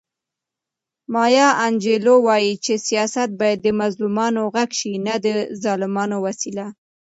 [1.13, 5.25] مایا انجیلو وایي چې سیاست باید د مظلومانو غږ شي نه د
[5.63, 6.65] ظالمانو وسیله.